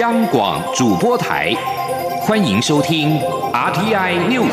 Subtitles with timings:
[0.00, 1.54] 央广主播台，
[2.20, 3.18] 欢迎收听
[3.52, 4.52] RTI News。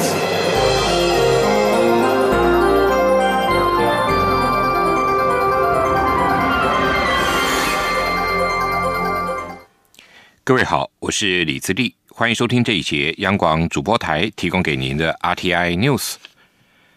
[10.46, 16.14] 各位好，我是李自立，欢迎收听这一节央广主播台提供给您的 RTI News。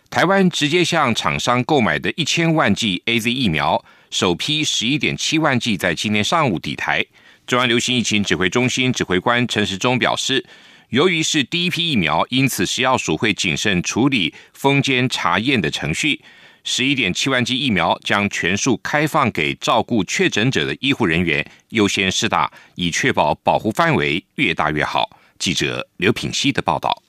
[0.08, 7.04] 台湾直接向厂商购买的一千万剂 A Z 疫苗，首批十一点七万剂在今天上午抵台。
[7.46, 10.44] 中央流行疫情指挥中心指挥官陈时中表示，
[10.88, 16.20] 由于是第一批疫苗，因此食药署会谨慎处理封监查验的程序。
[16.64, 25.08] 十一点七万剂疫苗将全数开放给照顾确诊者的医护人员优先施打，以确保保护范围越大越好。
[25.38, 27.00] 记者刘品希的报道。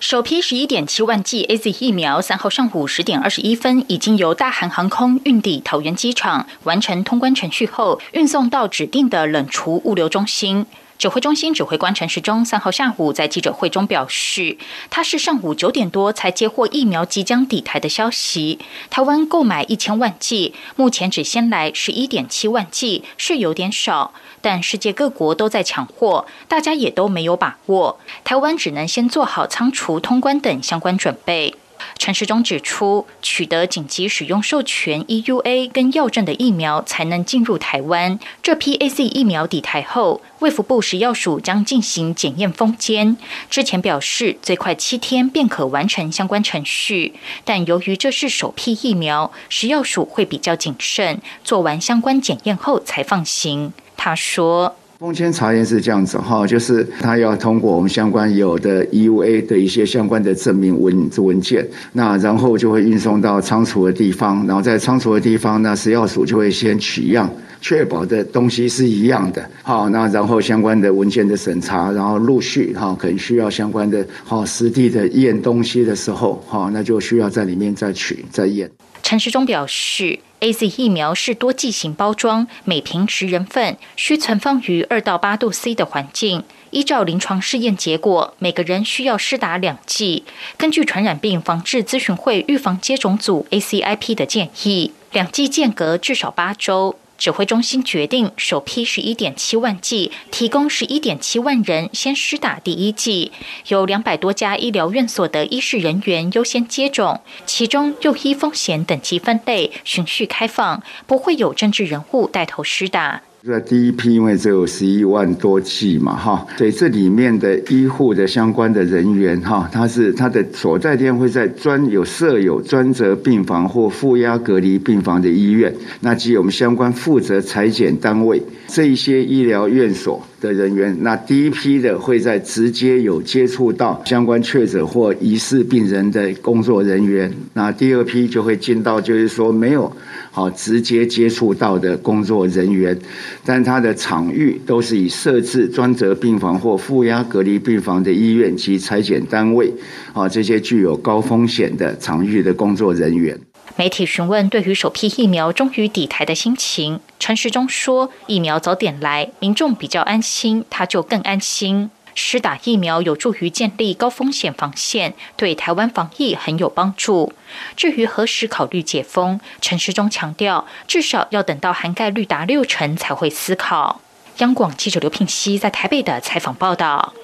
[0.00, 10.66] 首批十一点七万剂 A Z 疫苗，三号上午十点二十一分，已经由大韩航空运抵桃园机场，完成通关程序后，运送到指定的冷储物流中心。
[10.96, 14.56] 指挥中心指挥官陈时中三号下午在记者会中表示，
[14.88, 18.58] 他是上午九点多才接获疫苗即将抵台的消息。
[18.88, 24.14] 台湾购买一千万剂，目前只先来十一点七万剂，是有点少。
[24.40, 27.98] 但世界各国都在抢货，大家也都没有把握。
[28.22, 31.54] 台湾只能先做好仓储、通关等相关准备。
[31.98, 38.18] 陈时中指出，取得紧急使用授权 （EUA） 跟药证的疫苗才能进入台湾。
[38.42, 43.16] 这批 A C 疫苗抵台后，卫福部食药署将进行检验封监。
[43.48, 53.72] 之前表示，最快七天便可完成相关程序，但由于这是首批疫苗，食药署会比较谨慎，做完相关检验后才放行。
[53.96, 67.30] 他说：“封签查验是这样子哈，就是他要通过我们相关有的 EUA 的一些相关的证明文文件，那然后就会运送到仓储的地方，然后在仓储的地方，那食药署就会先取样，
[67.60, 69.46] 确保的东西是一样的。
[69.62, 78.70] 好，那然后相关的文件的审查，然后陆续哈，可能需要相关的好实地的验东西的时候，哈，那就需要在里面再取再验。”
[79.04, 80.18] 陈时中表示。
[80.44, 86.44] A Z 疫苗是多剂型包装，每瓶十人份，需存放于二到八度 C 的环境。
[86.68, 90.24] 依照临床试验结果，每个人需要施打两剂。
[90.58, 96.96] 根据传染病防治咨询会预防接种组 A C I P 的建议，两剂间隔至少八周。
[97.16, 103.32] 指挥中心决定，首批十一点七万剂，提供十一点七万人先施打第一剂，
[103.68, 113.22] 有两百多家医疗院所的医事人员优先接种，其中又依风险等级分类，循序开放，不会有政治人物带头施打。
[113.46, 139.94] 在第一批，因为只有十一万多剂嘛，哈，所以这里面的医护的相关的人员，哈，他是他的所在地会在专有设有专责病房或负压隔离病房的医院，那即我们相关负责裁剪单位这一些医疗院所的人员，那第一批的会在直接有接触到相关确诊或疑似病人的工作人员，那第二批就会进到就是说没有。
[140.34, 142.98] 好，直接接触到的工作人员，
[143.44, 149.72] 但他的场域都是以设置专责病房或负压隔离病房的医院及裁剪单位，
[150.12, 153.38] 啊，这些具有高风险的场域的工作人员。
[153.76, 167.32] 媒体询问对于首批疫苗终于抵台的心情，陈时中说：“疫苗早点来，民众比较安心，他就更安心。”施打疫苗有助于建立高风险防线，对台湾防疫很有帮助。
[167.76, 174.00] 至于何时考虑解封，陈时中强调，至少要等到涵盖率达六成才会思考。
[174.38, 177.14] 央广记者刘聘熙在台北的采访报道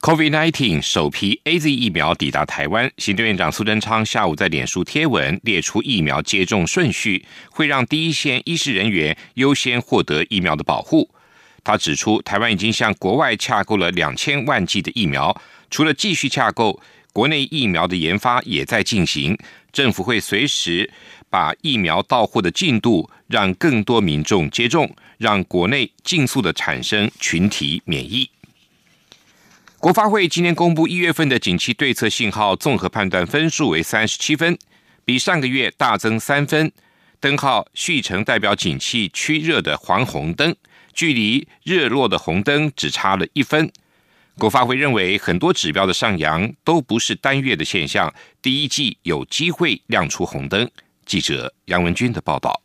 [0.00, 11.10] ：COVID-19 首批 A Z 疫苗抵达台湾，行政院长苏贞昌下午在脸书贴文列出疫苗接种顺序，会让第一线医师人员优先获得疫苗的保护。
[11.64, 15.40] 他指出，台湾已经向国外洽购了两千万剂的疫苗，
[15.70, 16.80] 除了继续洽购，
[17.12, 19.38] 国内疫苗的研发也在进行。
[19.72, 20.90] 政府会随时
[21.30, 28.28] 把疫苗到货的进度，让更多民众接种，让国内尽速的产生群体免疫。
[29.78, 34.58] 国发会今天公布一月份的景气对策信号综合判断分数为三十七分，
[35.04, 36.70] 比上个月大增三分，
[37.18, 40.54] 灯号续成代表景气趋热的黄红灯。
[40.92, 43.70] 距离日落的红灯只差了一分，
[44.38, 50.70] 国发会认为很多指标的上扬都不是单月的现象，第一季有机会亮出红灯。
[51.04, 52.62] 记者杨文军的报道。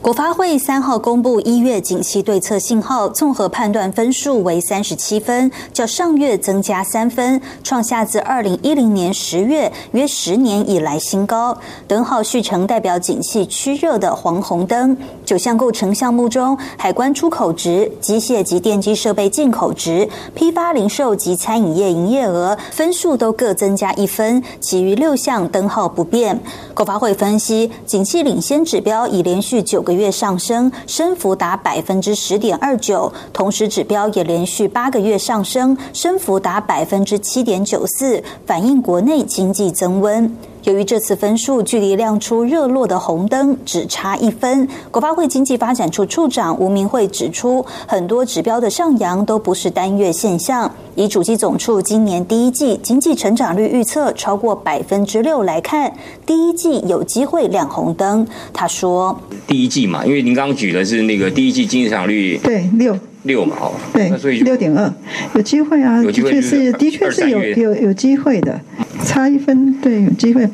[0.00, 11.56] 国发会三号公布一月景气对策信号综合判断分数为三十七分，较上月增加三分，创下自二零一零年十月约十年以来新高。
[11.86, 14.96] 灯号续成代表景气趋热的黄红灯。
[15.24, 26.40] 九项构成项目中，海关出口值、机械及电机设备进口值、批发零售及餐饮业营业额分数都各增加一分，其余六项灯号不变。
[26.74, 29.92] 国发会分析，景气领先指标已连续九个。
[29.92, 40.34] 月上升，升幅达百分之十点二九，同时指标也连续八个月上升，升幅达百分之七点九四，反映国内经济增温。
[40.64, 50.70] 由于这次分数距离亮出热络的红灯只差一分，国发会经济发展处处长吴明慧指出，很多指标的上扬都不是单月现象。
[50.94, 55.92] 以主机总处今年第一季经济成长率预测超过百分之六来看，
[56.24, 58.24] 第一季有机会亮红灯。
[58.52, 59.18] 他说
[59.48, 64.92] ：“第一季嘛，因为您刚刚举的是那个第一季经济成长率，对六。”六嘛，哦，对，所以六点二，
[65.36, 68.60] 有机会啊，的确是，的确是有有有机会的，
[69.04, 70.48] 差一分，对，有机会，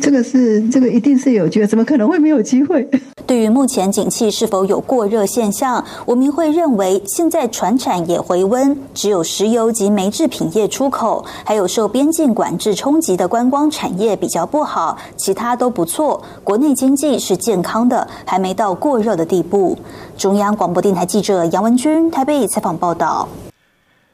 [0.00, 2.88] 这个是这个一定是有机会，怎么可能会没有机会？
[3.26, 19.78] 对于目前景气是否有过热现象，我们会认为，现在船产也回温，只有石油及煤制品业出口，还有受边境管制冲击的观光产业比较不好，其他都不错，国内经济是健康的，还没到过热的地步。
[20.16, 23.28] 中央广播电台记者杨文君台北采访报道：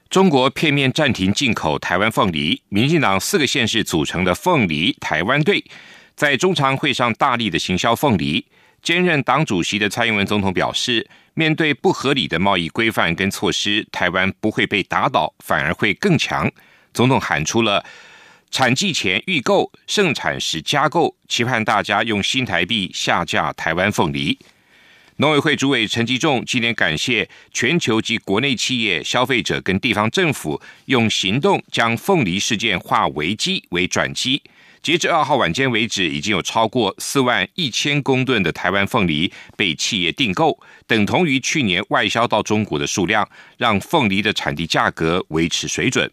[0.08, 5.64] 中国片面暂停进口台湾凤梨，民进党四个县市组成的凤梨台湾队，
[6.14, 8.46] 在中常会上大力的行销凤梨。
[8.82, 16.50] 兼任党主席的蔡英文总统表示，面对不合理的贸易规范跟措施，台湾不会被打倒，反而会更强。
[16.94, 17.84] 总统喊出了
[18.50, 24.38] 产季前预购，盛产时加购，期盼大家用新台币下架台湾凤梨。
[25.18, 34.42] 农委会主委陈吉仲今天感谢全球及国内企业、消费者跟地方政府，用行动将凤梨事件化危机为转机。
[34.82, 43.26] 截至二号晚间为止，已经有超过四万一千公吨的台湾凤梨被企业订购，等同于去年外销到中国的数量，
[43.56, 46.10] 让凤梨的产地价格维持水准。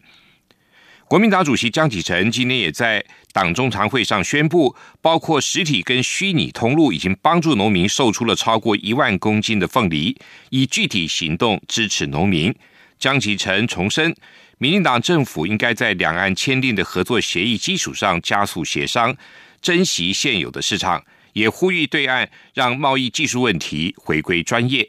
[1.06, 10.16] 国民党主席江启臣今天也在党中常会上宣布，包括实体跟虚拟通路已经帮助农民售出了超过一万公斤的凤梨，
[10.48, 12.54] 以具体行动支持农民。
[12.98, 14.16] 江启臣重申，
[14.56, 19.14] 民进党政府应该在两岸签订的合作协议基础上加速协商，
[19.60, 21.04] 珍惜现有的市场，
[21.34, 24.88] 也呼吁对岸让贸易技术问题回归专业。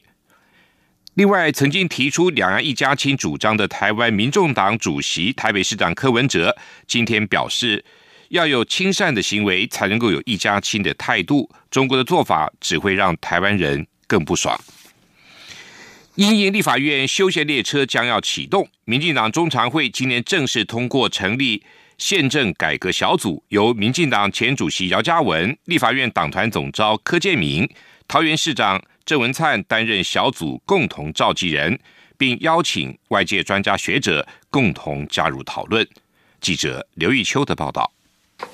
[1.16, 6.54] 另外，曾经提出“两岸一家亲”主张的台湾民众党主席、台北市长柯文哲，
[6.88, 7.86] 今天表示，
[8.28, 11.50] 要有亲善的行为，才能够有一家亲的态度。
[11.72, 14.60] 中国的做法只会让台湾人更不爽。
[16.16, 21.64] 因应立法院休闲列车将要启动，民进党中常会今年正式通过成立
[21.98, 27.70] 宪政改革小组，由民进党前主席姚嘉文、立法院党团总召柯建明、
[28.06, 28.84] 桃园市长。
[29.06, 31.80] 郑文灿担任小组共同召集人，
[32.18, 35.88] 并邀请外界专家学者共同加入讨论。
[36.42, 37.95] 记者刘玉秋的报道。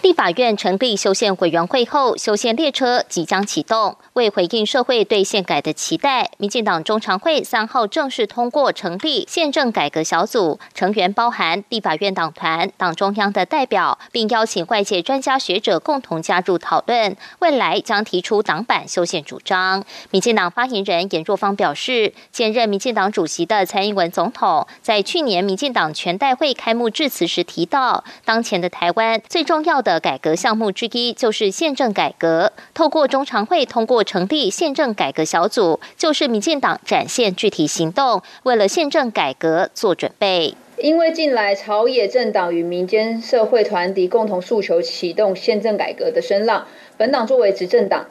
[0.03, 3.97] 立法院成立修宪委员会后，修宪列车即将启动。
[4.13, 17.15] 为回应社会对宪改的期待，民进党中常会三号正式通过成立宪政改革小组，成员包含立法院党团、党中央的代表，并邀请外界专家学者共同加入讨论。
[17.39, 19.83] 未来将提出党版修宪主张。
[20.11, 29.70] 民进党发言人严若芳表示，现任民进党主席的蔡英文总统在去年民进党全代会开幕致辞时提到，当前的台湾最重要。
[29.71, 32.51] 要的改革项目之一就是宪政改革。
[32.73, 40.55] 透过中常会通过成立宪政改革小组，就是民进党展现具体行动，为了宪政改革做准备。
[40.77, 48.07] 因为近来朝野政党与民间社会团体共同诉求启动宪政改革的声浪，本党作为执政党，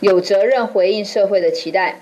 [0.00, 2.00] 有责任回应社会的期待。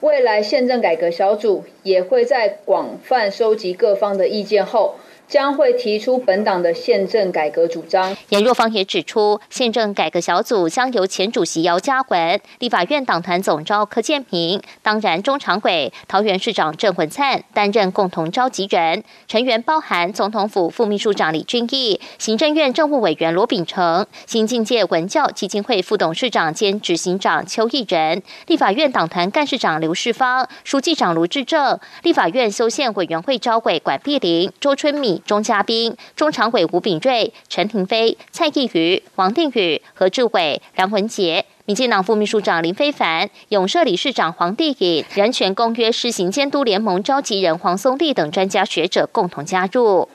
[0.00, 4.94] 未来宪政改革小组也会在广泛收集各方的意见后。
[5.28, 8.16] 将会提出本党的宪政改革主张。
[8.28, 35.22] 严若芳也指出，宪政改革小组将由前主席姚嘉文、立法院党团总召柯建平，当然中常委桃园市长郑文灿担任共同召集人，成员包含总统府副秘书长李俊毅、行政院政务委员罗秉成、新境界文教基金会副董事长兼执行长邱义仁、立法院党团干事长刘世芳、书记长卢志正、立法院修宪委员会召委管碧玲、周春敏米。
[35.26, 41.44] 中嘉宾、中常委吴炳瑞、陈廷飞、蔡义瑜、王定宇、何志伟、梁文杰。
[41.64, 50.08] 民进党副秘书长林非凡、永社理事长黄帝颖、人权公约施行监督联盟召集人黄松立等专家学者共同加入。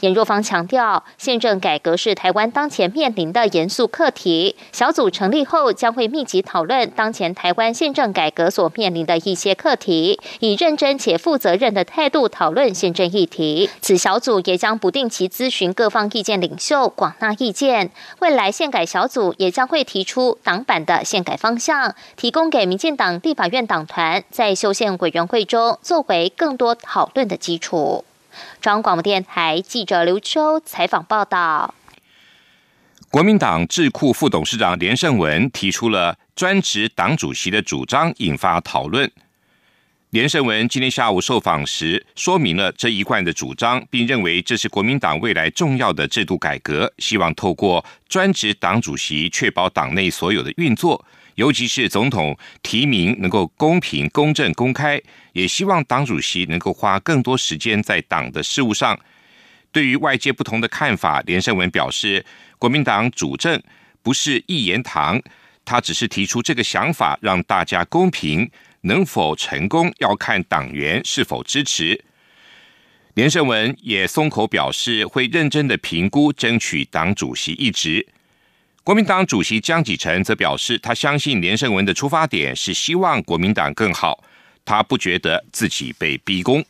[0.00, 4.56] 严若芳强调，宪政改革是台湾当前面临的严肃课题。
[4.72, 13.68] 小组成立后，将会密集讨论当前台湾宪政改革所面临的一些课题，以认真且负责任的态度讨论宪政议题。
[13.80, 17.90] 此小组也将不定期咨询各方意见领袖，广纳意见。
[18.20, 28.04] 未来宪改小组也将会提出党版的宪改方向，提供给民进党立法院党团在修宪委员会中作为更多讨论的基础。
[28.60, 31.74] 中央广播电台记者刘秋采访报道：
[33.10, 39.10] 国民党智库副董事长连胜文提出了专职党主席的主张，引发讨论。
[40.10, 51.02] 连胜文今天下午受访时说明了这一贯的主张，并认为这是国民党未来重要的制度改革，希望透过专职党主席确保党内所有的运作。
[51.36, 55.00] 尤其是总统提名能够公平、公正、公开，
[55.32, 58.98] 也希望党主席能够花更多时间在党的事务上。
[59.70, 62.24] 对于外界不同的看法，连胜文表示，
[62.58, 63.62] 国民党主政
[64.02, 65.20] 不是一言堂，
[65.64, 68.50] 他只是提出这个想法，让大家公平，
[68.82, 72.04] 能否成功要看党员是否支持。
[73.14, 78.06] 连胜文也松口表示，会认真的评估，争取党主席一职。
[78.84, 84.24] 国民党主席江启臣则表示，他相信连胜文的出发点是希望国民党更好，
[84.64, 86.64] 他不觉得自己被逼宫。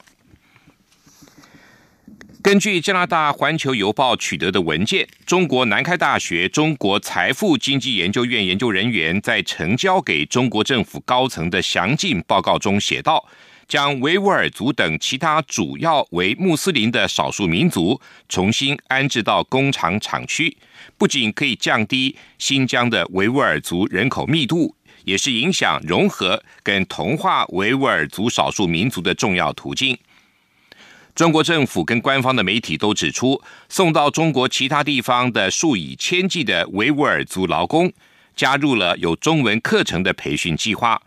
[2.43, 13.27] 根据加拿大《环球邮报》取得的文件，中国南开大学中国财富经济研究院研究人员在呈交给中国政府高层的详尽报告中写道。
[13.69, 20.57] 将维吾尔族等其他主要为穆斯林的少数民族重新安置到工厂厂区，
[20.99, 29.97] 不仅可以降低新疆的维吾尔族人口密度，也是影响融合跟同化维吾尔族少数民族的重要途径。
[31.15, 37.93] 中国政府跟官方的媒体都指出，送到中国其他地方的数以千计的维吾尔族劳工，
[38.35, 41.01] 加入了有中文课程的培训计划。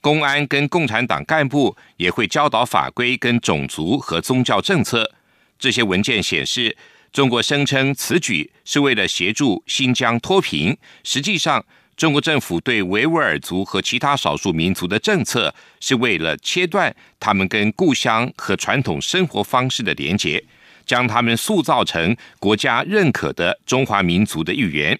[0.00, 5.12] 公安跟共产党干部也会教导法规跟种族和宗教政策。
[5.58, 6.74] 这些文件显示，
[7.12, 11.62] 中国声称此举是为了协助新疆脱贫，实际上，
[11.98, 20.42] 中国政府对维吾尔族和其他少数民族的政策是为了切断他们跟故乡和传统生活方式的连结，
[20.86, 24.98] 将他们塑造成国家认可的中华民族的一员。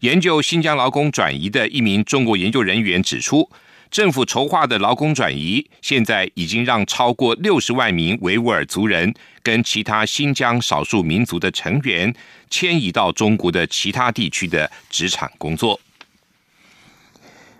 [0.00, 3.48] 研究新疆劳工转移的一名中国研究人员指出。
[3.92, 12.12] 政府筹划的劳工转移，现在已经让超过六十万名维吾尔族人跟其他新疆少数民族的成员
[12.48, 15.78] 迁移到中国的其他地区的职场工作。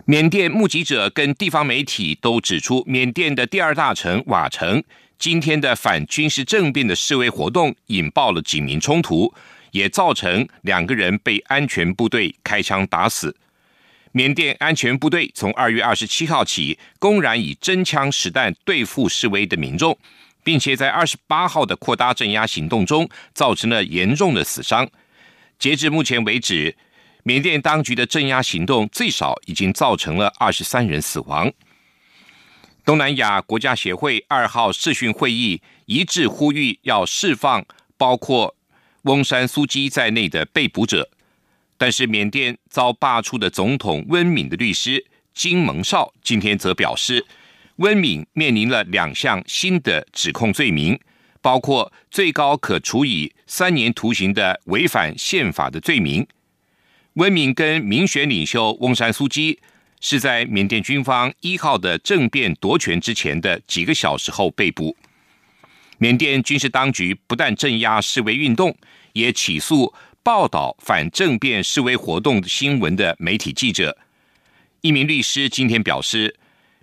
[0.05, 4.83] 缅甸目击者跟地方媒体都指出，缅甸的第二大城瓦城
[5.19, 9.31] 今天的反军事政变的示威活动引爆了警民冲突，
[9.69, 13.35] 也造成两个人被安全部队开枪打死。
[14.15, 19.97] 缅甸安全部队从二月二十七号起，公然以真枪实弹对付示威的民众，
[20.43, 24.87] 并且在二十八号的扩大镇压行动中，造成了严重的死伤。
[25.57, 26.77] 截至目前为止，
[27.23, 31.51] 缅甸当局的镇压行动最少已经造成了二十三人死亡。
[32.85, 37.65] 东南亚国家协会二号视讯会议一致呼吁要释放
[37.97, 38.55] 包括
[39.03, 41.09] 翁山苏基在内的被捕者。
[41.83, 47.25] 但是，缅甸遭罢黜的总统温敏的律师金蒙少今天则表示，
[47.75, 50.97] 温敏面临了两项新的指控罪名，
[51.41, 56.25] 包括最高可处以三年徒刑的违反宪法的罪名。
[57.15, 59.59] 温敏跟民选领袖翁山苏基
[59.99, 64.95] 是在缅甸军方一号的政变夺权之前的几个小时后被捕。
[65.97, 68.73] 缅甸军事当局不但镇压示威运动，
[69.11, 69.93] 也起诉。
[70.23, 73.97] 报道反政变示威活动新闻的媒体记者，
[74.79, 76.33] 一名律师今天表示，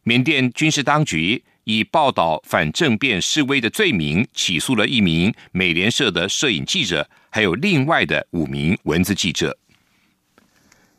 [0.03, 9.57] 缅甸军事当局以报道反政变示威的罪名起诉了一名美联社的摄影记者，还有另外的五名文字记者。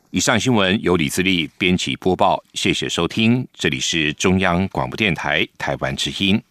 [0.10, 6.42] 以上新闻由李自力编辑播报，谢谢收听，这里是中央广播电台台湾之音。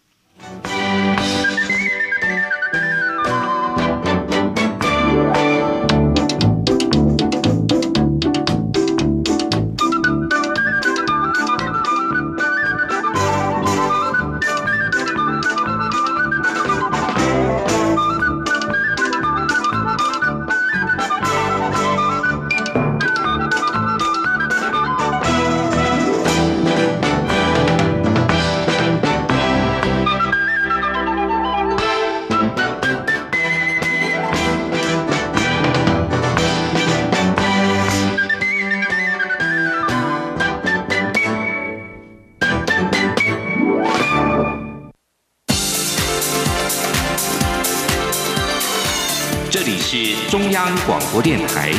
[49.93, 51.69] 是中央广播电台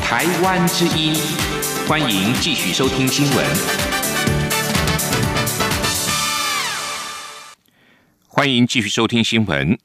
[0.00, 1.16] 台湾之音，
[1.88, 3.44] 欢迎继续收听新闻。
[8.28, 9.76] 欢迎继续收听新闻。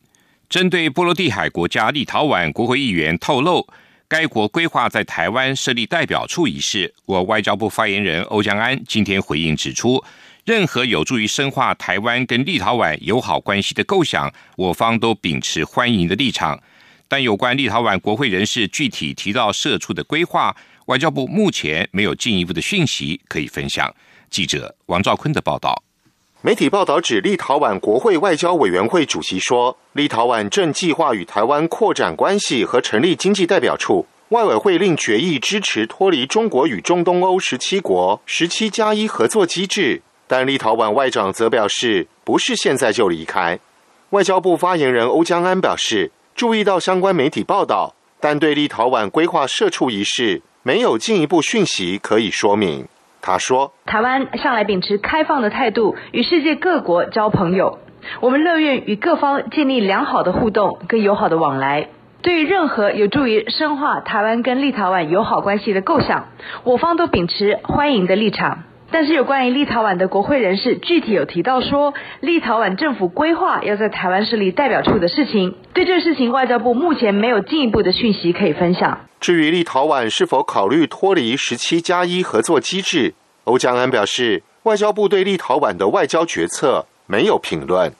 [0.48, 3.68] 针对波罗的海国家立陶宛国会议员透露，
[4.08, 10.04] 该国规划在台湾设立代表处一事，我外交部发言人欧江安今天回应指出。
[10.46, 16.62] 任何有助于深化台湾跟立陶宛友好关系的构想，我方都秉持欢迎的立场。
[17.12, 23.94] 但有关立陶宛国会人士具体提到社处的规划，外交部目前没有进一步的讯息可以分享。
[24.30, 25.84] 记者王兆坤的报道。
[26.42, 34.08] 媒体报道指，立陶宛国会外交委员会主席说，立陶宛正计划与台湾扩展关系和成立经济代表处。
[34.30, 40.02] 外委会另决议支持脱离中国与中东欧十七国十七加一合作机制。
[40.28, 43.60] 但立陶宛外长则表示，不是现在就离开。
[44.12, 52.88] 外交部发言人欧江安表示，注意到相关媒体报道，但对立陶宛规划设处一事没有进一步讯息可以说明。
[53.22, 57.78] 他说：“台湾向来秉持开放的态度，与世界各国交朋友，
[58.22, 61.90] 我们乐愿与各方建立良好的互动跟友好的往来。
[62.24, 66.30] 对于任何有助于深化台湾跟立陶宛友好关系的构想，
[66.64, 79.00] 我方都秉持欢迎的立场。”但是有关于立陶宛的国会人士具体有提到说，立陶宛政府规划要在台湾设立代表处的事情，对这事情外交部目前没有进一步的讯息可以分享。
[79.22, 83.14] 至于立陶宛是否考虑脱离十七加一合作机制，
[83.46, 87.94] 欧江安表示，外交部对立陶宛的外交决策没有评论。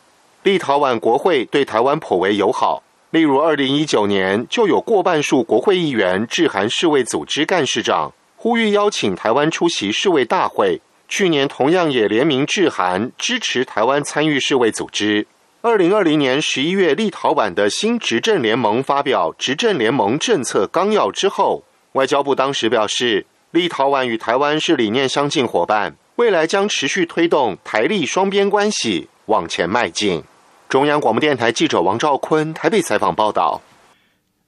[0.44, 8.12] 立陶宛国会对台湾颇为友好，例如二零一九年就有过半数国会议员致函世卫组织干事长。
[8.44, 10.82] 呼吁邀请台湾出席世卫大会。
[11.08, 15.28] 去年同样也联名致函支持台湾参与世卫组织。
[15.62, 30.24] 二零二零年十一月，立陶宛的新执政联盟发表执政联盟政策纲要之后，外交部当时表示，立陶宛与台湾是理念相近伙伴，未来将持续推动台立双边关系往前迈进。
[30.68, 33.62] 中央广播电台记者王兆坤台北采访报道。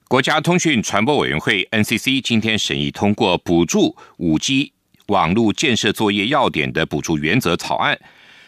[0.06, 4.70] 国家通讯传播委员会 NCC 今天审议通过补助五 G
[5.06, 7.98] 网络建设作业要点的补助原则草案，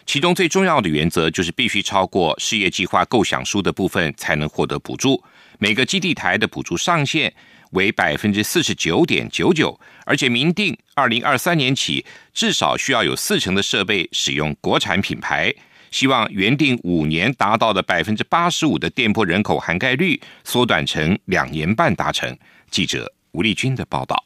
[0.05, 5.25] 其中最重要的原则就是必须超过事业计划构想书的部分才能获得补助。
[5.59, 7.33] 每个基地台的补助上限
[7.71, 15.53] 为百分之四十九点九九，而且明定二零二三年起至少需要有四成的设备使用国产品牌。
[15.97, 22.37] 希望原定五年达到的百分之八十五的店铺人口涵盖率，缩短成两年半达成。
[22.71, 24.23] 记者吴立军的报道。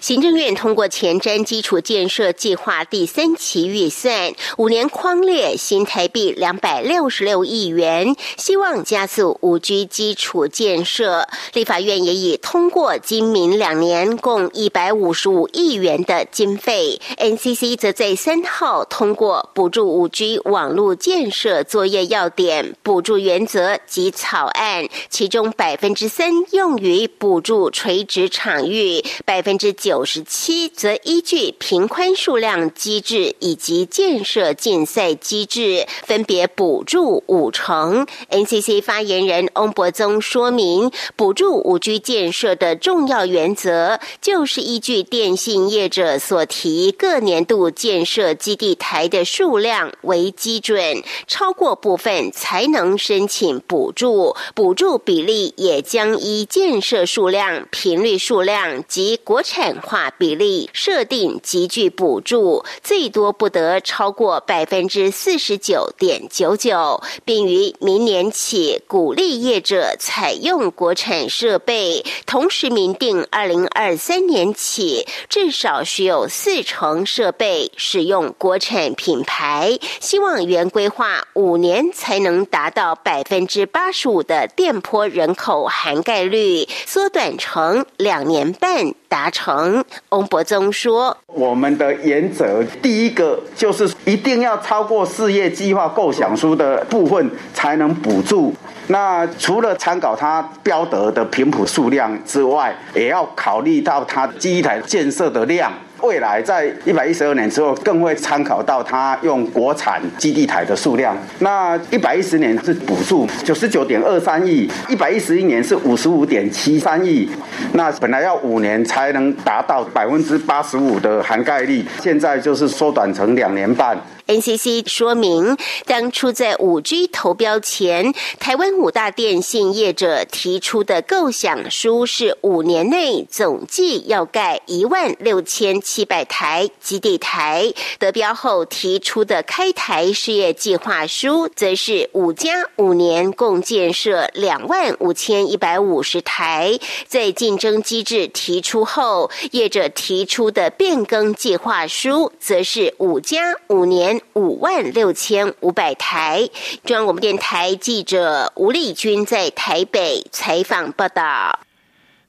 [0.00, 11.26] 行政院通过前瞻基础建设计划第三期预算，五年框列新台币两百六十六亿元，希望加速五 G 基础建设。
[11.54, 17.00] 立法院也已通过今明两年共一百五十五亿元的经费。
[17.16, 29.53] NCC 则在三号通过补助五 G 网络建设作业要点、补助原则及草案，其中百分之三用于补助垂直场域，百分。
[29.56, 38.06] 之九十七则依据平宽数量机制以及建设竞赛机制，分别补助五成。
[38.30, 59.43] NCC 发言人翁博宗说明，补助五 G 建设的重要原则，就是依据电信业者所提各年度建设基地台的数量为基准，超过部分才能申请补助，补助比例也将依建设数量、频率数量及国。
[59.44, 72.02] 产化比例设定极具补助，最多不得超过百分之四十九点九九，并于明年起鼓励业者采用国产设备。
[72.24, 79.78] 同时明定，二零二三年起至少需有四成设备使用国产品牌。
[80.00, 89.30] 希望原规划五年才能达到百分之八十五的电波人口涵盖率，缩短成两年半达。
[89.34, 98.54] 成，翁博宗说：“我们的原则，第一个就是一定要超过事业计划构想书的部分才能补助。
[98.88, 105.72] 那除了参考它标得的频谱数量之外，也要考虑到它基台建设的量。”
[106.04, 111.16] 未来在一百一十二年之后，更会参考到它用国产基地台的数量。
[111.38, 117.28] 那一百一十年是补助九十九点二三亿，一百一十一年是五十五点七三亿。
[117.72, 123.98] 那本来要五年才能达到百分之八十五的涵盖率，现在就是缩短成两年半。
[124.26, 137.74] NCC 说明，当初在五 G 投标前，台湾五大电信业者提出的构想书是五年内总计要盖一万六千七百台基地台。
[137.98, 146.78] 得标后提出的开台事业计划书，则是五加五年共建设两万五千一百五十台。
[147.06, 154.13] 在竞争机制提出后，业者提出的变更计划书，则是五加五年。
[154.34, 156.48] 五万六千五百台。
[156.84, 161.60] 中央广播电台记者吴丽君在台北采访报道。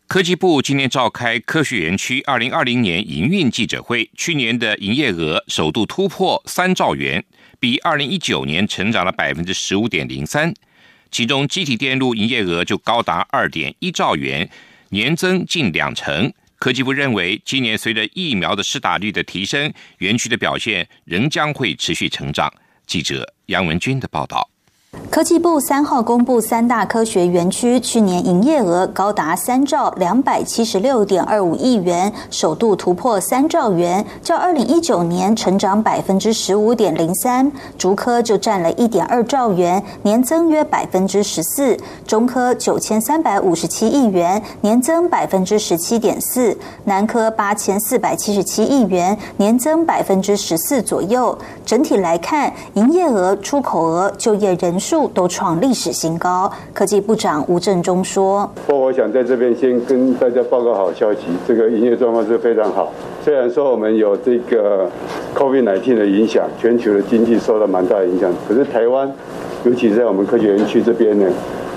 [0.08, 7.26] 科技部今年召开科学园区二零二零年营运记者会，去年的营业额首度突破三兆元，
[7.60, 10.54] 比二零一九年成长了百分之十五点零三。
[11.10, 14.48] 其中，机体电路营业额就高达二点一兆元，
[14.90, 16.32] 年增近两成。
[16.66, 22.52] 科技部认为，今年随着疫苗的施打率的提升，园区的表现仍将会持续成长。
[22.88, 24.50] 记者杨文军的报道。
[25.10, 37.50] 科技部三号公布，三大科学园区去年营业额高达三兆两百七十六点二五亿元，首度突破三兆元，较二零一九年成长百分之十五点零三。
[37.78, 46.54] 竹科就占了一点二兆元，年增约百分之十四；中科九千三百五十七亿元，年增百分之十七点四；
[46.84, 51.38] 南科八千四百七十七亿元，年增百分之十四左右。
[51.66, 54.85] 整体来看，营业额、出口额、就业人数。
[54.86, 56.52] 数都创历史新高。
[56.72, 62.92] 科技部长吴振中说不：“我想在这边先跟大家报告好消息，这个营业状况是非常好。
[63.24, 64.88] 虽然说我们有这个
[65.34, 69.12] COVID-19 的影响，全球的经济受到蛮大的影响，可是台湾，
[69.64, 71.26] 尤其在我们科学园区这边呢。”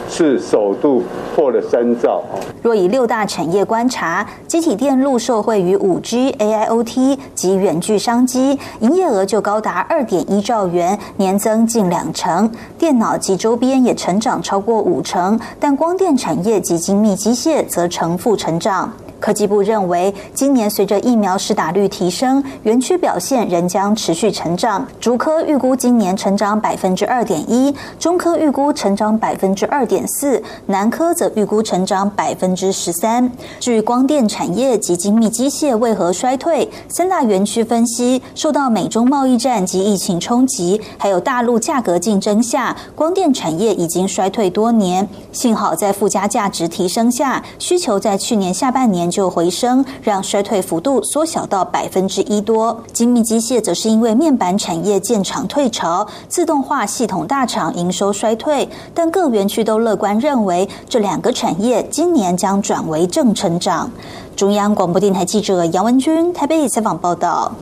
[0.09, 1.03] 是首度
[1.35, 2.23] 破了三兆。
[2.63, 12.51] 若以六大产业观察，机体电路受惠于五 G、AIoT 及远距商机，营业额就高达二点一兆元，年增近两成。
[12.79, 18.93] 电脑及周边也成长超过五成，但光电产业及精密机械则成负成长。
[19.21, 24.87] 科技部认为，今年随着疫苗施打率提升，园区表现仍将持续成长。
[25.01, 33.31] 竹科预估今年成长百分之二点一，中科预估成长百分之二点四，南科则预估成长百分之十三。
[33.59, 45.09] 至于光电产业及精密机械为何衰退，三大园区分析，受到美中贸易战及疫情冲击，还有大陆价格竞争下，光电产业已经衰退多年。
[45.33, 49.08] 幸好在附加价值提升下，需求在去年下半年。
[49.11, 52.83] 就回升，让衰退幅度缩小到百分之一多。
[52.93, 63.91] 精密机械则是因为面板产业建厂退潮，自动化系统大厂营收衰退，但各园区都乐观认为这两个产业今年将转为正成长。
[64.37, 67.53] 中央广播电台记者杨文君台北采访报道。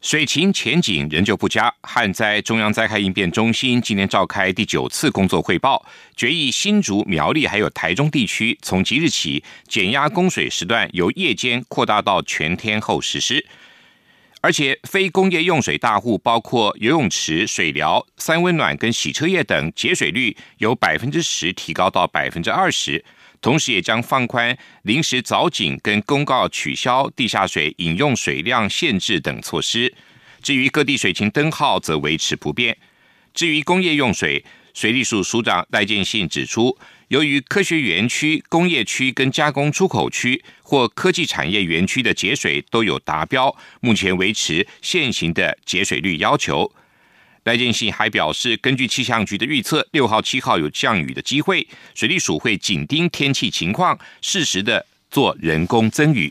[0.00, 5.84] 水情前景仍旧不佳，旱灾中央灾害应变中心今天召开第九次工作汇报，
[6.16, 13.44] 决议新竹、苗栗还有台中地区从即日起减压供水时段由夜间扩大到全天候实施，
[14.40, 23.04] 而且非工业用水大户，包括游泳池、水疗、三温暖跟洗车业等，节水率由百分之十提高到百分之二十。
[23.40, 29.94] 同时，也将放宽临时凿井跟公告取消地下水饮用水量限制等措施。
[30.42, 32.76] 至于各地水情灯号，则维持不变。
[33.32, 36.76] 至于工业用水，水利署署长赖建信指出，
[37.08, 46.72] 由于科学园区、工业区跟加工出口区或科技产业园区的节水都有达标，目前维持现行的节水率要求。
[47.48, 56.30] 赖建信还表示，根据气象局的预测，六号、七号有降雨的机会，水利署会紧盯天气情况，适时的做人工增雨。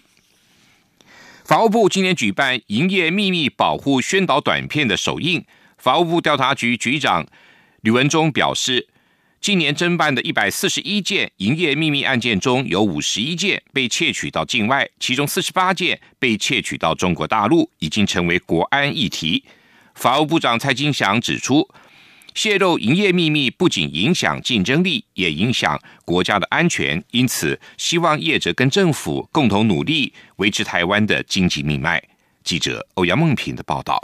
[1.44, 5.44] 法务部今年举办营业秘密保护宣导短片的首映，
[5.80, 7.26] 法务部调查局局长
[7.82, 8.88] 吕文忠表示，
[9.42, 19.44] 今年侦办的一百四十一件营业秘密案件中有五十一件被窃取到境外，其中四十八件被窃取到中国大陆，已经成为国安议题。
[19.98, 21.68] 法务部长蔡金祥指出，
[22.36, 27.04] 泄露营业秘密不仅影响竞争力，也影响国家的安全。
[27.10, 32.02] 因此，希望业者跟政府共同努力，维持台湾的经济命脉。
[32.44, 34.00] 记者欧阳梦平的报道。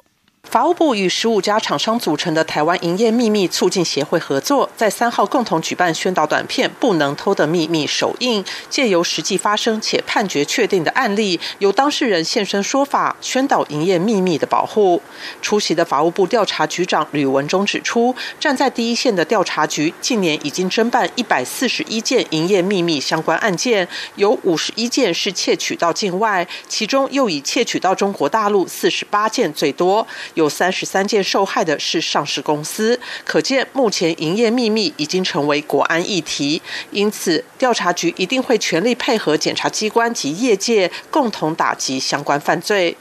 [0.53, 15.01] 法务部与十五家厂商组成的台湾营业秘密促进协会合作，在三号共同举办宣导短片《不能偷的秘密》首映，借由实际发生且判决确定的案例，由当事人现身说法，宣导营业秘密的保护。
[15.41, 30.05] 出席的法务部调查局长吕文忠指出，站在第一线的调查局，近年已经侦办一百四十一件营业秘密相关案件，有五十一件是窃取到境外，其中又以窃取到中国大陆四十八件最多。
[30.35, 36.61] 有三十三件受害的是上市公司，可见目前营业秘密已经成为国安议题。
[36.91, 42.95] 因此，调查局一定会全力配合检察机关及业界，共同打击相关犯罪。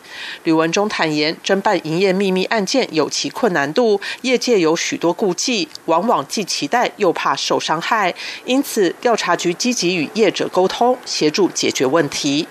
[0.45, 8.15] 吕文中坦言，侦办营业秘密案件有其困难度，业界有许多顾忌，往往既期待又怕受伤害，
[8.45, 12.47] 因此调查局积极与业者沟通，协助解决问题。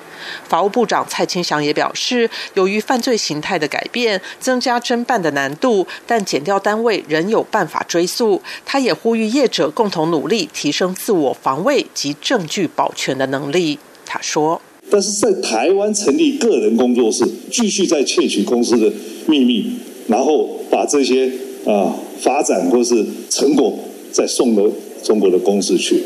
[0.48, 8.42] 法务部长蔡清祥也表示，由于犯罪形态的改变，增加侦办的难度，但减调单位仍有办法追溯。
[8.66, 13.80] 他也呼吁业者共同努力，提升自我防卫及证据保全的能力。
[14.06, 14.62] 他说。
[14.90, 18.92] 但是在台湾成立个人工作室，继续在窃取公司的
[19.26, 19.72] 秘密，
[20.08, 21.32] 然后把这些
[21.66, 23.74] 啊发展或是成果
[24.12, 24.64] 再送到
[25.02, 26.04] 中国的公司去，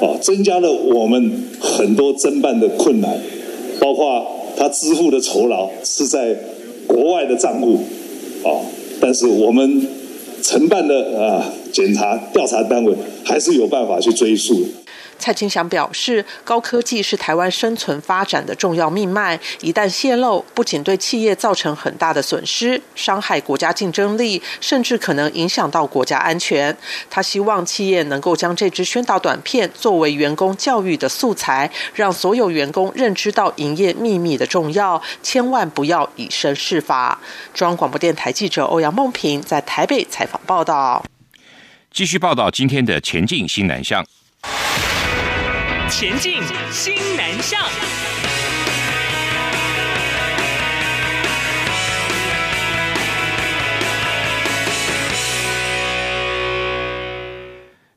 [0.00, 3.18] 啊，增加了我们很多侦办的困难，
[3.80, 4.24] 包括
[4.56, 6.36] 他支付的酬劳是在
[6.86, 7.80] 国外的账户，
[8.44, 8.62] 啊，
[9.00, 9.88] 但是我们
[10.42, 14.64] 承办的啊检查调查单位还是有办法去追溯。
[15.20, 26.76] 蔡清祥表示，高科技是台湾生存发展的重要命脉，一旦泄露，不仅对企业造成很大的损失，伤害国家竞争力，甚至可能影响到国家安全。
[27.10, 37.20] 他希望企业能够将这支宣导短片作为员工教育的素材，让所有员工认知到营业秘密的重要，千万不要以身试法。
[37.52, 41.04] 中央广播电台记者欧阳梦平在台北采访报道。
[41.92, 44.06] 继续报道今天的前进新南向。
[45.90, 47.60] 前进新南向。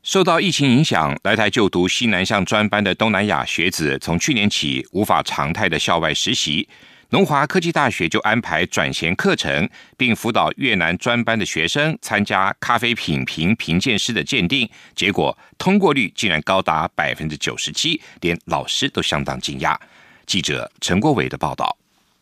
[0.02, 6.68] 受到疫情影响，来台就读西南向专班的东南亚学子，从去年起无法常态的校外实习。
[7.10, 19.76] 农华科技大学就安排转衔课程，并辅导越南专班的学生参加咖啡品评评鉴师的鉴定，结果通过率竟然高达百分之九十七，连老师都相当惊讶。
[20.26, 21.76] 记者陈国伟的报道。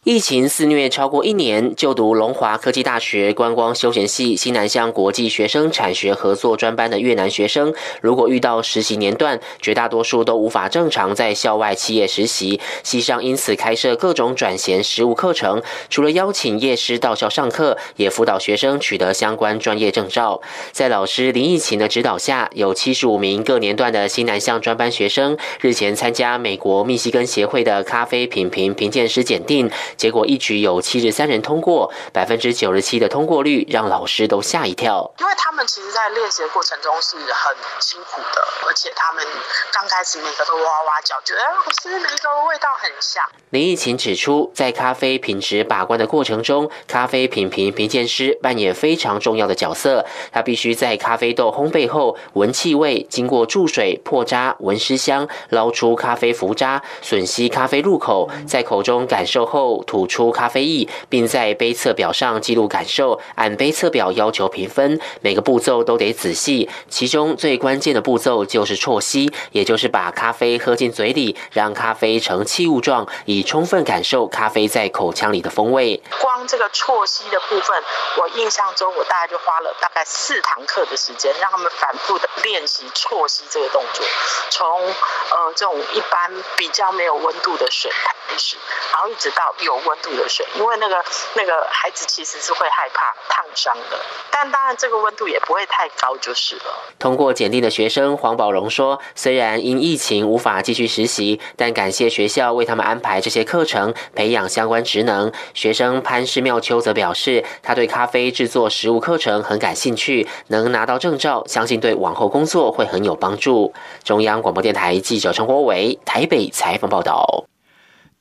[0.04, 12.58] 疫情肆虐超过一年，就读龙华科技大学观光休闲系西南向国际学生产学合作专班的越南学生，如果遇到实习年段，绝大多数都无法正常在校外企业实习。
[12.82, 20.42] 系上因此开设各种转衔实务课程，除了邀请业师到校上课，也辅导学生取得相关专业证照。
[20.72, 29.70] 在老师林义勤的指导下，有七十五名各年段的西南向专班学生日前参加美国密西根协会的咖啡品评评鉴师检定。
[29.96, 35.12] 结果一举有七十三人通过，百分之九十七的通过率让老师都吓一跳。
[35.18, 39.24] 因为他们其实，在练习的过程中是很辛苦的，而且他们
[39.72, 43.22] 刚开始每个都哇哇叫，觉得老师每个味道很像。
[43.50, 50.04] 林义勤指出，在咖啡品质把关的过程中，咖啡品评评鉴师扮演非常重要的角色。
[50.32, 59.81] 他必须在咖啡豆烘焙后闻气味，经过注水破渣闻湿香，捞出咖啡浮渣，吮吸咖啡入口，在口中感受后。
[59.82, 65.00] 吐出咖啡液，并在杯测表上记录感受，按杯测表要求评分。
[65.20, 76.02] 每个步骤都得仔细，其中最关键的步骤就是啜吸，也就是把咖啡喝进嘴里，让咖啡呈气雾状，以充分感受咖啡在口腔里的风味。
[76.20, 77.82] 光这个啜吸的部分，
[78.18, 84.04] 我印象中我大概就花了大概四堂课的时间，让他们反复的练习啜吸这个动作，
[84.50, 88.56] 从呃这种一般比较没有温度的水开始，
[88.92, 89.71] 然后一直到有。
[89.72, 91.02] 有温度的水，因为那个
[91.34, 93.98] 那个孩子其实是会害怕烫伤的，
[94.30, 96.62] 但当然这个温度也不会太高就是了。
[96.98, 105.32] 通过检定的学生黄宝荣说，虽然因疫情无法继续实习，但感谢学校为他们安排这些课程，培养相关职能。
[105.54, 113.72] 学生潘世妙秋则表示，他对咖啡制作实物课程很感兴趣，能拿到证照，相信对往后工作会很有帮助。
[114.04, 117.44] 中央广播电台记者陈国伟台北采访报道。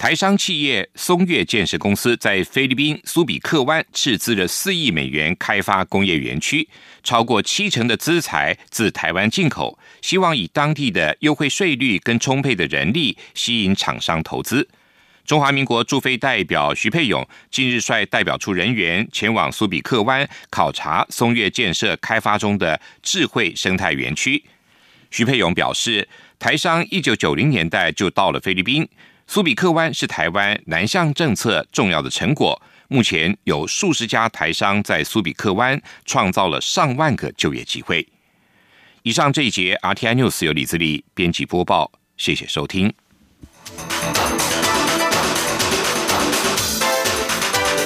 [0.01, 6.67] 台商企业松越建设公司在菲律宾苏比克湾斥资了四亿美元开发工业园区，
[7.03, 14.67] 超过七成的资材自台湾进口，希望以当地的优惠税率跟充沛的人力吸引厂商投资。
[15.23, 24.43] 中华民国驻菲代表徐佩勇近日率代表处人员前往苏比克湾考察松越建设开发中的智慧生态园区。
[25.11, 26.09] 徐佩勇表示，
[26.39, 28.89] 台商一九九零年代就到了菲律宾。
[29.33, 38.05] 苏比克湾是台湾南向政策重要的成果，目前有数十家台商在苏比克湾创造了上万个就业机会。
[39.03, 42.93] 以上这一节 RTI News 由李自力编辑播报，谢谢收听。